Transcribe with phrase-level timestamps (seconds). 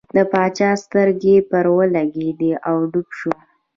[0.15, 3.31] د باچا سترګې پر ولګېدې او ډوب شو.